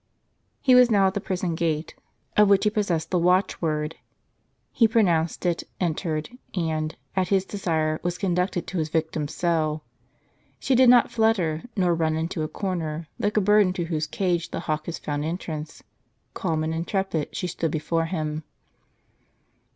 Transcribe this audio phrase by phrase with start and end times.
[0.61, 1.93] He was now at the prison gate,
[2.35, 3.97] of which he possessed the watchword.
[4.71, 9.83] He pronounced it, entered, and, at his desire, was conducted to his victim's cell.
[10.59, 14.49] She did not flutter, nor run into a corner, like a bird into whose cage
[14.49, 15.83] the hawk has found entrance;
[16.33, 18.43] calm and intrepid, she stood before him.